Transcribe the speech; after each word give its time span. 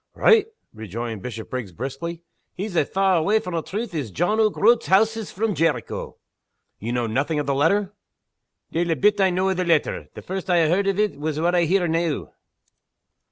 "Richt?" 0.15 0.49
rejoined 0.73 1.21
Bishopriggs, 1.21 1.71
briskly. 1.71 2.23
"He's 2.55 2.75
as 2.75 2.89
far 2.89 3.17
awa' 3.17 3.39
from 3.39 3.53
the 3.53 3.61
truth 3.61 3.93
as 3.93 4.09
John 4.09 4.39
o' 4.39 4.49
Groat's 4.49 4.87
House 4.87 5.15
is 5.15 5.29
from 5.31 5.53
Jericho." 5.53 6.17
"You 6.79 6.91
know 6.91 7.05
nothing 7.05 7.37
of 7.37 7.45
the 7.45 7.53
letter?" 7.53 7.93
"Deil 8.71 8.89
a 8.89 8.95
bit 8.95 9.21
I 9.21 9.29
know 9.29 9.51
o' 9.51 9.53
the 9.53 9.63
letter. 9.63 10.09
The 10.15 10.23
first 10.23 10.49
I 10.49 10.65
ha' 10.65 10.69
heard 10.71 10.87
o' 10.87 10.99
it 10.99 10.99
is 11.21 11.39
what 11.39 11.53
I 11.53 11.65
hear 11.65 11.87
noo." 11.87 12.29